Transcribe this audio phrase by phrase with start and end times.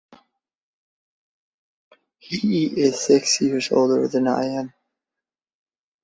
[2.17, 4.73] He is six years older than I am.